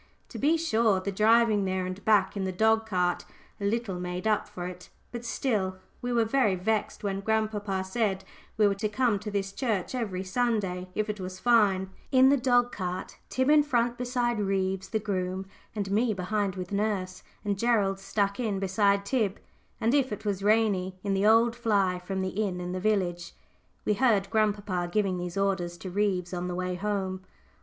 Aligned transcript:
To 0.29 0.39
be 0.39 0.57
sure, 0.57 0.99
the 0.99 1.11
driving 1.11 1.65
there 1.65 1.85
and 1.85 2.03
back 2.03 2.35
in 2.35 2.43
the 2.43 2.51
dog 2.51 2.87
cart 2.87 3.23
a 3.59 3.65
little 3.65 3.99
made 3.99 4.25
up 4.25 4.49
for 4.49 4.65
it; 4.65 4.89
but 5.11 5.23
still, 5.23 5.75
we 6.01 6.11
were 6.11 6.25
very 6.25 6.55
vexed 6.55 7.03
when 7.03 7.19
grandpapa 7.19 7.83
said 7.83 8.23
we 8.57 8.65
were 8.65 8.73
to 8.73 8.89
come 8.89 9.19
to 9.19 9.29
this 9.29 9.51
church 9.51 9.93
every 9.93 10.23
Sunday, 10.23 10.87
if 10.95 11.07
it 11.07 11.19
was 11.19 11.39
fine, 11.39 11.91
in 12.11 12.29
the 12.29 12.35
dog 12.37 12.71
cart, 12.71 13.19
Tib 13.29 13.47
in 13.51 13.61
front 13.61 13.99
beside 13.99 14.39
Reeves 14.39 14.89
the 14.89 14.97
groom, 14.97 15.45
and 15.75 15.91
me 15.91 16.15
behind 16.15 16.55
with 16.55 16.71
nurse, 16.71 17.21
and 17.45 17.55
Gerald 17.59 17.99
stuck 17.99 18.39
in 18.39 18.57
beside 18.57 19.05
Tib; 19.05 19.39
and 19.79 19.93
if 19.93 20.11
it 20.11 20.25
was 20.25 20.41
rainy, 20.41 20.95
in 21.03 21.13
the 21.13 21.27
old 21.27 21.55
fly 21.55 21.99
from 21.99 22.21
the 22.21 22.29
inn 22.29 22.59
in 22.59 22.71
the 22.71 22.79
village. 22.79 23.35
We 23.85 23.93
heard 23.93 24.31
grandpapa 24.31 24.89
giving 24.91 25.19
these 25.19 25.37
orders 25.37 25.77
to 25.77 25.91
Reeves 25.91 26.33
on 26.33 26.47
the 26.47 26.55
way 26.55 26.73
home. 26.73 27.21